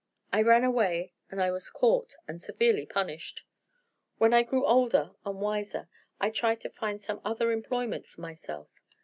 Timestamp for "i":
0.33-0.41, 1.39-1.51, 4.33-4.41, 6.19-6.31